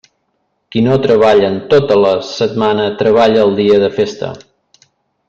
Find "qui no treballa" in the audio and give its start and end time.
0.75-1.51